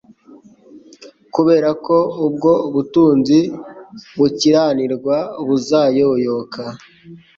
[1.35, 3.39] Kubera ko ubwo butunzi
[4.17, 6.63] bukiranirwa buzayoyoka